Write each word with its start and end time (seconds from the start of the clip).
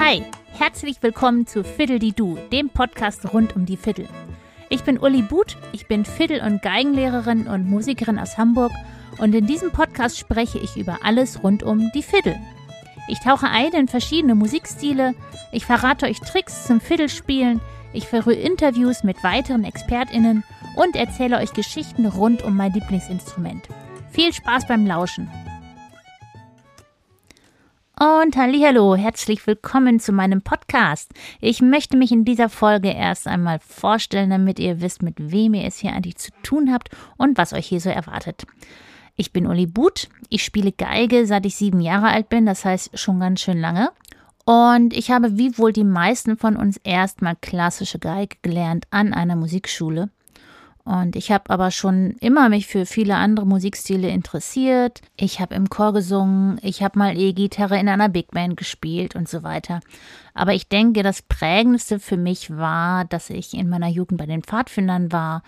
Hi, 0.00 0.22
herzlich 0.52 1.02
willkommen 1.02 1.46
zu 1.46 1.62
Fiddle 1.62 1.98
die 1.98 2.12
Du, 2.12 2.38
dem 2.50 2.70
Podcast 2.70 3.30
rund 3.34 3.54
um 3.54 3.66
die 3.66 3.76
Fiddle. 3.76 4.08
Ich 4.70 4.84
bin 4.84 4.98
Uli 4.98 5.20
But, 5.20 5.58
ich 5.72 5.86
bin 5.86 6.06
Fiddle- 6.06 6.42
und 6.42 6.62
Geigenlehrerin 6.62 7.46
und 7.46 7.68
Musikerin 7.68 8.18
aus 8.18 8.38
Hamburg 8.38 8.72
und 9.18 9.34
in 9.34 9.46
diesem 9.46 9.70
Podcast 9.70 10.18
spreche 10.18 10.58
ich 10.58 10.78
über 10.78 11.00
alles 11.02 11.42
rund 11.42 11.62
um 11.62 11.92
die 11.94 12.02
Fiddle. 12.02 12.40
Ich 13.08 13.20
tauche 13.20 13.48
ein 13.48 13.72
in 13.72 13.88
verschiedene 13.88 14.34
Musikstile, 14.34 15.14
ich 15.50 15.66
verrate 15.66 16.06
euch 16.06 16.20
Tricks 16.20 16.66
zum 16.66 16.80
Fiddlespielen, 16.80 17.60
ich 17.92 18.08
führe 18.08 18.32
Interviews 18.32 19.04
mit 19.04 19.22
weiteren 19.22 19.64
ExpertInnen 19.64 20.42
und 20.76 20.96
erzähle 20.96 21.38
euch 21.38 21.52
Geschichten 21.52 22.06
rund 22.06 22.42
um 22.42 22.56
mein 22.56 22.72
Lieblingsinstrument. 22.72 23.68
Viel 24.10 24.32
Spaß 24.32 24.66
beim 24.66 24.86
Lauschen! 24.86 25.30
Und 27.98 28.36
hallo, 28.36 28.96
herzlich 28.96 29.46
willkommen 29.46 30.00
zu 30.00 30.12
meinem 30.12 30.42
Podcast. 30.42 31.12
Ich 31.40 31.62
möchte 31.62 31.96
mich 31.96 32.10
in 32.10 32.24
dieser 32.24 32.48
Folge 32.48 32.88
erst 32.90 33.28
einmal 33.28 33.60
vorstellen, 33.60 34.30
damit 34.30 34.58
ihr 34.58 34.80
wisst, 34.80 35.02
mit 35.02 35.14
wem 35.18 35.54
ihr 35.54 35.64
es 35.64 35.78
hier 35.78 35.92
eigentlich 35.92 36.16
zu 36.16 36.32
tun 36.42 36.72
habt 36.72 36.88
und 37.16 37.38
was 37.38 37.52
euch 37.52 37.66
hier 37.66 37.80
so 37.80 37.90
erwartet. 37.90 38.44
Ich 39.14 39.32
bin 39.32 39.46
Uli 39.46 39.66
But, 39.66 40.08
ich 40.30 40.42
spiele 40.42 40.72
Geige, 40.72 41.26
seit 41.26 41.46
ich 41.46 41.54
sieben 41.54 41.80
Jahre 41.80 42.08
alt 42.08 42.28
bin, 42.28 42.44
das 42.44 42.64
heißt 42.64 42.98
schon 42.98 43.20
ganz 43.20 43.40
schön 43.40 43.60
lange. 43.60 43.92
Und 44.44 44.96
ich 44.96 45.10
habe 45.10 45.38
wie 45.38 45.56
wohl 45.56 45.72
die 45.72 45.84
meisten 45.84 46.36
von 46.36 46.56
uns 46.56 46.78
erstmal 46.78 47.36
klassische 47.36 48.00
Geige 48.00 48.36
gelernt 48.42 48.86
an 48.90 49.12
einer 49.12 49.36
Musikschule. 49.36 50.10
Und 50.84 51.14
ich 51.14 51.30
habe 51.30 51.48
aber 51.50 51.70
schon 51.70 52.16
immer 52.20 52.48
mich 52.48 52.66
für 52.66 52.86
viele 52.86 53.14
andere 53.14 53.46
Musikstile 53.46 54.08
interessiert. 54.08 55.00
Ich 55.16 55.40
habe 55.40 55.54
im 55.54 55.70
Chor 55.70 55.92
gesungen, 55.92 56.58
ich 56.60 56.82
habe 56.82 56.98
mal 56.98 57.16
E-Gitarre 57.16 57.78
in 57.78 57.88
einer 57.88 58.08
Big 58.08 58.32
Band 58.32 58.56
gespielt 58.56 59.14
und 59.14 59.28
so 59.28 59.44
weiter. 59.44 59.80
Aber 60.34 60.54
ich 60.54 60.68
denke, 60.68 61.04
das 61.04 61.22
Prägendste 61.22 62.00
für 62.00 62.16
mich 62.16 62.50
war, 62.50 63.04
dass 63.04 63.30
ich 63.30 63.54
in 63.54 63.68
meiner 63.68 63.88
Jugend 63.88 64.18
bei 64.18 64.26
den 64.26 64.42
Pfadfindern 64.42 65.12
war 65.12 65.44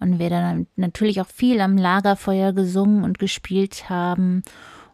und 0.00 0.18
wir 0.18 0.30
dann 0.30 0.66
natürlich 0.76 1.20
auch 1.20 1.26
viel 1.26 1.60
am 1.60 1.76
Lagerfeuer 1.76 2.54
gesungen 2.54 3.04
und 3.04 3.18
gespielt 3.18 3.90
haben 3.90 4.42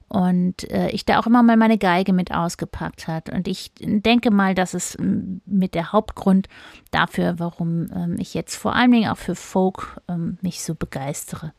und 0.09 0.71
äh, 0.71 0.91
ich 0.91 1.05
da 1.05 1.19
auch 1.19 1.27
immer 1.27 1.43
mal 1.43 1.57
meine 1.57 1.79
Geige 1.79 2.13
mit 2.13 2.33
ausgepackt 2.33 3.09
hat. 3.09 3.31
Und 3.31 3.49
ich 3.49 3.73
denke 3.81 4.31
mal, 4.31 4.55
das 4.55 4.75
ist 4.75 4.99
mit 4.99 5.75
der 5.75 5.93
Hauptgrund 5.93 6.49
dafür, 6.91 7.39
warum 7.39 7.89
ähm, 7.95 8.17
ich 8.19 8.35
jetzt 8.35 8.57
vor 8.57 8.75
allen 8.75 8.93
Dingen 8.93 9.11
auch 9.11 9.17
für 9.17 9.35
Folk 9.35 10.01
ähm, 10.09 10.39
mich 10.41 10.63
so 10.63 10.75
begeistere. 10.75 11.53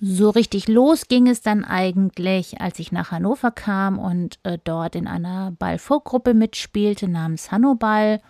So 0.00 0.30
richtig 0.30 0.68
los 0.68 1.08
ging 1.08 1.28
es 1.28 1.40
dann 1.40 1.64
eigentlich, 1.64 2.60
als 2.60 2.78
ich 2.78 2.92
nach 2.92 3.10
Hannover 3.10 3.50
kam 3.50 3.98
und 3.98 4.38
äh, 4.42 4.58
dort 4.62 4.96
in 4.96 5.06
einer 5.06 5.52
Ball-Folk-Gruppe 5.52 6.34
mitspielte 6.34 7.08
namens 7.08 7.52
Hannoball. 7.52 8.20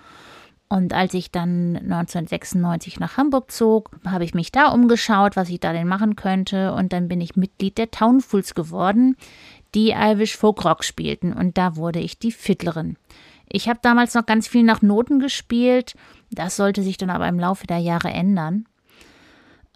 Und 0.75 0.92
als 0.92 1.14
ich 1.14 1.30
dann 1.30 1.77
1996 1.77 2.98
nach 2.98 3.17
Hamburg 3.17 3.53
zog, 3.53 3.91
habe 4.05 4.25
ich 4.25 4.34
mich 4.34 4.50
da 4.50 4.72
umgeschaut, 4.72 5.36
was 5.36 5.48
ich 5.48 5.61
da 5.61 5.72
denn 5.72 5.86
machen 5.86 6.17
könnte. 6.17 6.72
Und 6.72 6.92
dann 6.92 7.06
bin 7.06 7.20
ich 7.20 7.36
Mitglied 7.36 7.78
der 7.78 7.92
Townfuls 7.92 8.56
geworden, 8.56 9.17
die 9.77 9.91
Irish 9.91 10.36
Folk 10.36 10.64
Rock 10.64 10.83
spielten. 10.83 11.33
Und 11.33 11.58
da 11.58 11.77
wurde 11.77 12.00
ich 12.00 12.19
die 12.19 12.33
Fiddlerin. 12.33 12.97
Ich 13.48 13.69
habe 13.69 13.78
damals 13.83 14.14
noch 14.14 14.27
ganz 14.27 14.48
viel 14.48 14.64
nach 14.64 14.83
Noten 14.83 15.20
gespielt. 15.20 15.95
Das 16.33 16.56
sollte 16.56 16.83
sich 16.83 16.97
dann 16.97 17.11
aber 17.11 17.28
im 17.28 17.39
Laufe 17.39 17.69
der 17.69 17.78
Jahre 17.78 18.11
ändern. 18.11 18.67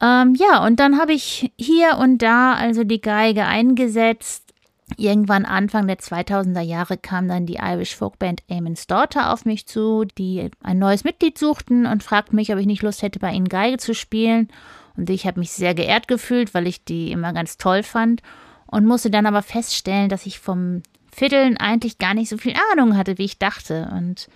Ähm, 0.01 0.35
ja, 0.35 0.67
und 0.67 0.81
dann 0.81 0.99
habe 0.99 1.13
ich 1.13 1.53
hier 1.57 1.99
und 1.99 2.23
da 2.23 2.55
also 2.55 2.83
die 2.83 3.01
Geige 3.01 3.45
eingesetzt 3.45 4.48
Irgendwann 4.97 5.45
Anfang 5.45 5.87
der 5.87 5.99
2000er 5.99 6.63
Jahre 6.63 6.97
kam 6.97 7.29
dann 7.29 7.47
die 7.47 7.59
Irish 7.61 7.95
Folkband 7.95 8.43
Amon's 8.51 8.87
Daughter 8.87 9.33
auf 9.33 9.45
mich 9.45 9.67
zu, 9.67 10.05
die 10.17 10.51
ein 10.63 10.79
neues 10.79 11.05
Mitglied 11.05 11.37
suchten 11.37 11.87
und 11.87 12.03
fragten 12.03 12.37
mich, 12.37 12.53
ob 12.53 12.59
ich 12.59 12.67
nicht 12.67 12.83
Lust 12.83 13.03
hätte, 13.03 13.19
bei 13.19 13.33
ihnen 13.33 13.49
Geige 13.49 13.77
zu 13.77 13.95
spielen. 13.95 14.49
Und 14.97 15.11
ich 15.11 15.27
habe 15.27 15.39
mich 15.39 15.53
sehr 15.53 15.75
geehrt 15.75 16.09
gefühlt, 16.09 16.55
weil 16.55 16.67
ich 16.67 16.85
die 16.85 17.13
immer 17.13 17.33
ganz 17.33 17.59
toll 17.59 17.83
fand 17.83 18.23
und 18.67 18.87
musste 18.87 19.11
dann 19.11 19.27
aber 19.27 19.43
feststellen, 19.43 20.09
dass 20.09 20.27
ich 20.27 20.41
vom 20.41 20.83
Fiddeln 21.13 21.57
eigentlich 21.57 21.99
gar 21.99 22.15
nicht 22.15 22.29
so 22.29 22.39
viel 22.39 22.55
Ahnung 22.73 22.97
hatte, 22.97 23.19
wie 23.19 23.25
ich 23.25 23.39
dachte. 23.39 23.91
Und 23.95 24.29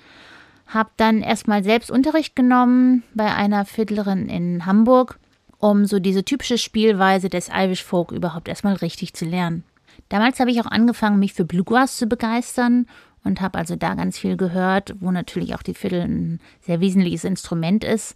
habe 0.67 0.91
dann 0.97 1.23
erstmal 1.23 1.65
selbst 1.65 1.91
Unterricht 1.91 2.37
genommen 2.37 3.03
bei 3.15 3.35
einer 3.35 3.65
Fiddlerin 3.65 4.29
in 4.29 4.67
Hamburg, 4.67 5.19
um 5.59 5.87
so 5.87 5.99
diese 5.99 6.25
typische 6.25 6.59
Spielweise 6.59 7.29
des 7.29 7.49
Irish 7.49 7.85
Folk 7.85 8.11
überhaupt 8.11 8.49
erstmal 8.49 8.75
richtig 8.75 9.15
zu 9.15 9.25
lernen. 9.25 9.65
Damals 10.13 10.41
habe 10.41 10.51
ich 10.51 10.61
auch 10.61 10.67
angefangen, 10.67 11.19
mich 11.19 11.33
für 11.33 11.47
Bluegrass 11.47 11.97
zu 11.97 12.07
begeistern 12.07 12.85
und 13.25 13.41
habe 13.41 13.57
also 13.57 13.77
da 13.77 13.95
ganz 13.95 14.19
viel 14.19 14.37
gehört, 14.37 14.95
wo 15.01 15.11
natürlich 15.11 15.55
auch 15.55 15.63
die 15.63 15.73
Fiddle 15.73 16.03
ein 16.03 16.39
sehr 16.61 16.81
wesentliches 16.81 17.25
Instrument 17.25 17.83
ist. 17.83 18.15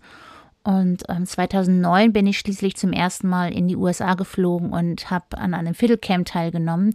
Und 0.62 1.04
ähm, 1.08 1.24
2009 1.24 2.12
bin 2.12 2.26
ich 2.26 2.38
schließlich 2.38 2.76
zum 2.76 2.92
ersten 2.92 3.28
Mal 3.28 3.50
in 3.50 3.66
die 3.66 3.76
USA 3.76 4.12
geflogen 4.12 4.74
und 4.74 5.10
habe 5.10 5.38
an 5.38 5.54
einem 5.54 5.72
Fiddlecamp 5.72 6.26
teilgenommen. 6.26 6.92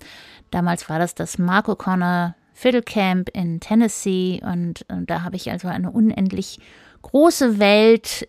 Damals 0.51 0.87
war 0.87 0.99
das 0.99 1.15
das 1.15 1.39
Mark 1.39 1.67
O'Connor 1.67 2.35
Fiddlecamp 2.53 3.29
in 3.29 3.59
Tennessee 3.59 4.39
und, 4.43 4.85
und 4.87 5.09
da 5.09 5.23
habe 5.23 5.35
ich 5.35 5.49
also 5.49 5.67
eine 5.67 5.89
unendlich 5.89 6.59
große 7.01 7.57
Welt 7.57 8.27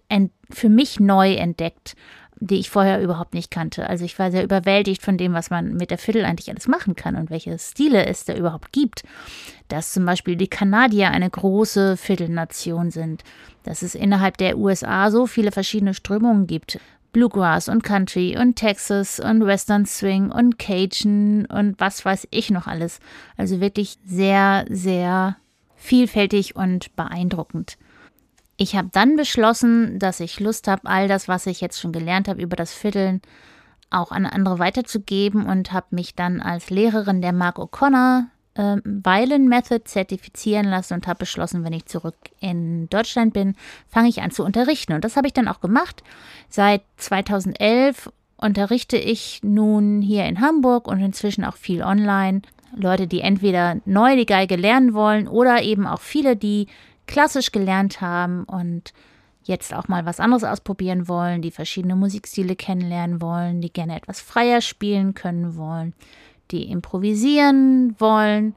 für 0.48 0.70
mich 0.70 1.00
neu 1.00 1.34
entdeckt 1.34 1.96
die 2.46 2.58
ich 2.58 2.70
vorher 2.70 3.00
überhaupt 3.00 3.34
nicht 3.34 3.50
kannte. 3.50 3.88
Also 3.88 4.04
ich 4.04 4.18
war 4.18 4.30
sehr 4.30 4.42
überwältigt 4.42 5.02
von 5.02 5.16
dem, 5.16 5.32
was 5.32 5.50
man 5.50 5.74
mit 5.74 5.90
der 5.90 5.98
Fiddle 5.98 6.26
eigentlich 6.26 6.50
alles 6.50 6.66
machen 6.66 6.96
kann 6.96 7.14
und 7.14 7.30
welche 7.30 7.56
Stile 7.58 8.06
es 8.06 8.24
da 8.24 8.34
überhaupt 8.34 8.72
gibt. 8.72 9.04
Dass 9.68 9.92
zum 9.92 10.04
Beispiel 10.04 10.36
die 10.36 10.48
Kanadier 10.48 11.10
eine 11.10 11.30
große 11.30 11.96
Fiddle-Nation 11.96 12.90
sind. 12.90 13.22
Dass 13.62 13.82
es 13.82 13.94
innerhalb 13.94 14.38
der 14.38 14.58
USA 14.58 15.10
so 15.10 15.26
viele 15.26 15.52
verschiedene 15.52 15.94
Strömungen 15.94 16.46
gibt. 16.46 16.80
Bluegrass 17.12 17.68
und 17.68 17.84
Country 17.84 18.36
und 18.38 18.56
Texas 18.56 19.20
und 19.20 19.46
Western 19.46 19.86
Swing 19.86 20.30
und 20.30 20.58
Cajun 20.58 21.46
und 21.46 21.78
was 21.78 22.04
weiß 22.04 22.26
ich 22.30 22.50
noch 22.50 22.66
alles. 22.66 23.00
Also 23.36 23.60
wirklich 23.60 23.98
sehr, 24.04 24.64
sehr 24.68 25.36
vielfältig 25.76 26.56
und 26.56 26.94
beeindruckend. 26.96 27.76
Ich 28.62 28.76
habe 28.76 28.90
dann 28.92 29.16
beschlossen, 29.16 29.98
dass 29.98 30.20
ich 30.20 30.38
Lust 30.38 30.68
habe, 30.68 30.82
all 30.84 31.08
das, 31.08 31.26
was 31.26 31.46
ich 31.46 31.60
jetzt 31.60 31.80
schon 31.80 31.90
gelernt 31.90 32.28
habe 32.28 32.40
über 32.40 32.54
das 32.54 32.72
Fiddeln, 32.72 33.20
auch 33.90 34.12
an 34.12 34.24
andere 34.24 34.60
weiterzugeben 34.60 35.46
und 35.46 35.72
habe 35.72 35.88
mich 35.90 36.14
dann 36.14 36.40
als 36.40 36.70
Lehrerin 36.70 37.20
der 37.22 37.32
Mark 37.32 37.58
O'Connor 37.58 38.26
äh, 38.54 38.76
Violin 38.84 39.48
Method 39.48 39.82
zertifizieren 39.86 40.66
lassen 40.66 40.94
und 40.94 41.08
habe 41.08 41.18
beschlossen, 41.18 41.64
wenn 41.64 41.72
ich 41.72 41.86
zurück 41.86 42.14
in 42.38 42.88
Deutschland 42.88 43.34
bin, 43.34 43.56
fange 43.88 44.08
ich 44.08 44.22
an 44.22 44.30
zu 44.30 44.44
unterrichten. 44.44 44.92
Und 44.92 45.04
das 45.04 45.16
habe 45.16 45.26
ich 45.26 45.32
dann 45.32 45.48
auch 45.48 45.60
gemacht. 45.60 46.04
Seit 46.48 46.82
2011 46.98 48.12
unterrichte 48.36 48.96
ich 48.96 49.40
nun 49.42 50.02
hier 50.02 50.24
in 50.26 50.40
Hamburg 50.40 50.86
und 50.86 51.00
inzwischen 51.00 51.44
auch 51.44 51.56
viel 51.56 51.82
online. 51.82 52.42
Leute, 52.76 53.08
die 53.08 53.22
entweder 53.22 53.78
neu 53.86 54.14
die 54.14 54.24
Geige 54.24 54.54
lernen 54.54 54.94
wollen 54.94 55.26
oder 55.26 55.62
eben 55.62 55.84
auch 55.84 56.00
viele, 56.00 56.36
die 56.36 56.68
klassisch 57.06 57.52
gelernt 57.52 58.00
haben 58.00 58.44
und 58.44 58.92
jetzt 59.44 59.74
auch 59.74 59.88
mal 59.88 60.06
was 60.06 60.20
anderes 60.20 60.44
ausprobieren 60.44 61.08
wollen, 61.08 61.42
die 61.42 61.50
verschiedene 61.50 61.96
Musikstile 61.96 62.56
kennenlernen 62.56 63.20
wollen, 63.20 63.60
die 63.60 63.72
gerne 63.72 63.96
etwas 63.96 64.20
freier 64.20 64.60
spielen 64.60 65.14
können 65.14 65.56
wollen, 65.56 65.94
die 66.50 66.70
improvisieren 66.70 67.96
wollen. 67.98 68.54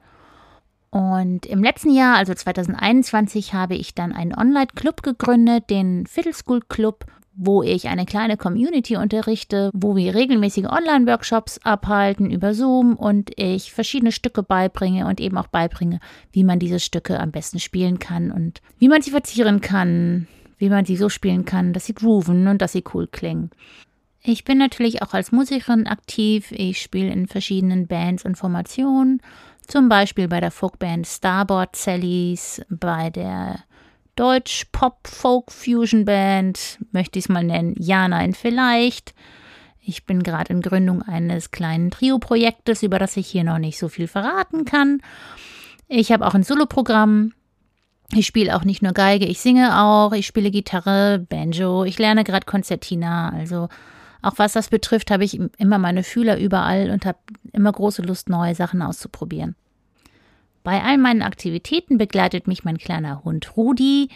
Und 0.92 1.46
im 1.46 1.62
letzten 1.64 1.94
Jahr, 1.94 2.16
also 2.16 2.34
2021, 2.34 3.54
habe 3.54 3.76
ich 3.76 3.96
dann 3.96 4.14
einen 4.14 4.34
Online-Club 4.34 5.02
gegründet, 5.04 5.70
den 5.70 6.06
Fiddle 6.06 6.34
School 6.34 6.62
Club, 6.62 7.06
wo 7.36 7.64
ich 7.64 7.88
eine 7.88 8.06
kleine 8.06 8.38
Community 8.38 8.96
unterrichte, 8.96 9.70
wo 9.74 9.96
wir 9.96 10.16
regelmäßige 10.16 10.66
Online-Workshops 10.66 11.60
abhalten 11.64 12.32
über 12.32 12.54
Zoom 12.54 12.96
und 12.96 13.32
ich 13.36 13.74
verschiedene 13.74 14.12
Stücke 14.12 14.42
beibringe 14.42 15.06
und 15.08 15.20
eben 15.20 15.38
auch 15.38 15.48
beibringe, 15.48 16.00
wie 16.32 16.44
man 16.44 16.60
diese 16.60 16.80
Stücke 16.80 17.20
am 17.20 17.32
besten 17.32 17.60
spielen 17.60 18.00
kann 18.00 18.32
und 18.32 18.62
wie 18.80 18.88
man 18.88 19.02
sie 19.02 19.12
verzieren 19.12 19.62
kann, 19.62 20.28
wie 20.58 20.70
man 20.70 20.86
sie 20.86 20.96
so 20.96 21.10
spielen 21.10 21.46
kann, 21.46 21.74
dass 21.74 21.86
sie 21.86 21.94
grooven 21.94 22.48
und 22.48 22.62
dass 22.62 22.72
sie 22.72 22.84
cool 22.94 23.08
klingen. 23.08 23.52
Ich 24.24 24.44
bin 24.44 24.58
natürlich 24.58 25.04
auch 25.04 25.14
als 25.14 25.32
Musikerin 25.32 25.86
aktiv. 25.86 26.52
Ich 26.52 26.82
spiele 26.82 27.12
in 27.12 27.28
verschiedenen 27.28 27.86
Bands 27.86 28.26
und 28.26 28.38
Formationen, 28.38 29.22
zum 29.68 29.88
Beispiel 29.88 30.28
bei 30.28 30.40
der 30.40 30.52
Folkband 30.52 31.06
Starboard 31.06 31.76
Sallys, 31.76 32.62
bei 32.70 33.10
der 33.10 33.60
Deutsch-Pop-Folk-Fusion-Band, 34.16 36.80
möchte 36.92 37.20
ich 37.20 37.26
es 37.26 37.30
mal 37.30 37.44
nennen, 37.44 37.76
Ja, 37.78 38.08
nein, 38.08 38.34
vielleicht. 38.34 39.14
Ich 39.82 40.06
bin 40.06 40.24
gerade 40.24 40.52
in 40.52 40.62
Gründung 40.62 41.04
eines 41.04 41.52
kleinen 41.52 41.92
Trio-Projektes, 41.92 42.82
über 42.82 42.98
das 42.98 43.18
ich 43.18 43.28
hier 43.28 43.44
noch 43.44 43.60
nicht 43.60 43.78
so 43.78 43.88
viel 43.88 44.08
verraten 44.08 44.66
kann. 44.66 45.02
Ich 45.88 46.12
habe 46.12 46.26
auch 46.26 46.34
ein 46.34 46.44
Soloprogramm. 46.44 47.34
Ich 48.14 48.28
spiele 48.28 48.56
auch 48.56 48.64
nicht 48.64 48.82
nur 48.82 48.94
Geige, 48.94 49.26
ich 49.26 49.40
singe 49.40 49.82
auch, 49.82 50.14
ich 50.14 50.28
spiele 50.28 50.52
Gitarre, 50.52 51.20
Banjo, 51.20 51.84
ich 51.84 51.98
lerne 51.98 52.24
gerade 52.24 52.46
Konzertina, 52.46 53.30
also 53.30 53.68
Auch 54.26 54.34
was 54.38 54.54
das 54.54 54.70
betrifft, 54.70 55.12
habe 55.12 55.24
ich 55.24 55.40
immer 55.60 55.78
meine 55.78 56.02
Fühler 56.02 56.40
überall 56.40 56.90
und 56.90 57.06
habe 57.06 57.20
immer 57.52 57.72
große 57.72 58.02
Lust, 58.02 58.28
neue 58.28 58.56
Sachen 58.56 58.82
auszuprobieren. 58.82 59.56
Bei 60.66 60.82
all 60.82 60.98
meinen 60.98 61.22
Aktivitäten 61.22 62.00
begleitet 62.00 62.48
mich 62.48 62.64
mein 62.64 62.80
kleiner 62.80 63.24
Hund 63.24 63.56
Rudi. 63.56 64.10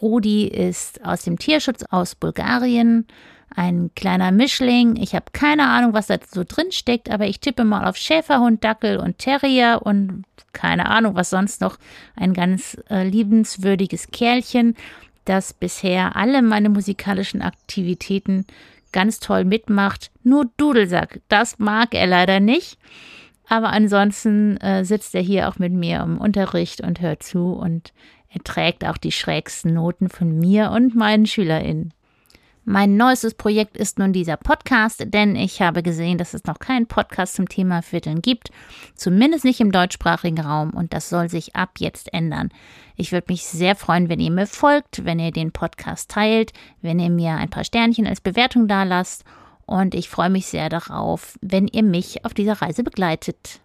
Rudi 0.00 0.48
ist 0.48 1.04
aus 1.04 1.24
dem 1.24 1.38
Tierschutz 1.38 1.84
aus 1.90 2.14
Bulgarien, 2.14 3.06
ein 3.54 3.90
kleiner 3.94 4.32
Mischling. 4.32 4.96
Ich 4.96 5.14
habe 5.14 5.26
keine 5.34 5.68
Ahnung, 5.68 5.92
was 5.92 6.06
da 6.06 6.16
so 6.26 6.42
drin 6.42 6.72
steckt, 6.72 7.10
aber 7.10 7.26
ich 7.26 7.40
tippe 7.40 7.64
mal 7.64 7.86
auf 7.86 7.98
Schäferhund, 7.98 8.64
Dackel 8.64 8.96
und 8.96 9.18
Terrier 9.18 9.82
und 9.84 10.24
keine 10.54 10.88
Ahnung, 10.88 11.16
was 11.16 11.28
sonst 11.28 11.60
noch. 11.60 11.76
Ein 12.16 12.32
ganz 12.32 12.78
äh, 12.88 13.06
liebenswürdiges 13.06 14.10
Kerlchen, 14.10 14.76
das 15.26 15.52
bisher 15.52 16.16
alle 16.16 16.40
meine 16.40 16.70
musikalischen 16.70 17.42
Aktivitäten 17.42 18.46
ganz 18.90 19.20
toll 19.20 19.44
mitmacht. 19.44 20.10
Nur 20.22 20.46
Dudelsack, 20.56 21.20
das 21.28 21.58
mag 21.58 21.94
er 21.94 22.06
leider 22.06 22.40
nicht. 22.40 22.78
Aber 23.50 23.70
ansonsten 23.70 24.58
äh, 24.58 24.84
sitzt 24.84 25.12
er 25.12 25.22
hier 25.22 25.48
auch 25.48 25.58
mit 25.58 25.72
mir 25.72 26.02
im 26.02 26.18
Unterricht 26.18 26.82
und 26.82 27.00
hört 27.00 27.24
zu 27.24 27.52
und 27.52 27.92
er 28.28 28.44
trägt 28.44 28.86
auch 28.86 28.96
die 28.96 29.10
schrägsten 29.10 29.74
Noten 29.74 30.08
von 30.08 30.38
mir 30.38 30.70
und 30.70 30.94
meinen 30.94 31.26
SchülerInnen. 31.26 31.92
Mein 32.64 32.96
neuestes 32.96 33.34
Projekt 33.34 33.76
ist 33.76 33.98
nun 33.98 34.12
dieser 34.12 34.36
Podcast, 34.36 35.04
denn 35.08 35.34
ich 35.34 35.60
habe 35.60 35.82
gesehen, 35.82 36.16
dass 36.16 36.32
es 36.32 36.44
noch 36.44 36.60
keinen 36.60 36.86
Podcast 36.86 37.34
zum 37.34 37.48
Thema 37.48 37.82
Vierteln 37.82 38.22
gibt, 38.22 38.50
zumindest 38.94 39.44
nicht 39.44 39.58
im 39.58 39.72
deutschsprachigen 39.72 40.38
Raum 40.38 40.70
und 40.70 40.92
das 40.92 41.08
soll 41.08 41.28
sich 41.28 41.56
ab 41.56 41.70
jetzt 41.78 42.14
ändern. 42.14 42.50
Ich 42.94 43.10
würde 43.10 43.32
mich 43.32 43.46
sehr 43.46 43.74
freuen, 43.74 44.08
wenn 44.08 44.20
ihr 44.20 44.30
mir 44.30 44.46
folgt, 44.46 45.04
wenn 45.04 45.18
ihr 45.18 45.32
den 45.32 45.50
Podcast 45.50 46.08
teilt, 46.08 46.52
wenn 46.82 47.00
ihr 47.00 47.10
mir 47.10 47.32
ein 47.32 47.50
paar 47.50 47.64
Sternchen 47.64 48.06
als 48.06 48.20
Bewertung 48.20 48.68
da 48.68 48.84
lasst 48.84 49.24
und 49.70 49.94
ich 49.94 50.10
freue 50.10 50.30
mich 50.30 50.46
sehr 50.46 50.68
darauf, 50.68 51.38
wenn 51.40 51.68
ihr 51.68 51.84
mich 51.84 52.24
auf 52.24 52.34
dieser 52.34 52.60
Reise 52.60 52.82
begleitet. 52.82 53.60